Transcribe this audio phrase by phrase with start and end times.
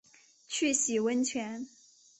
[0.47, 1.67] 去洗温泉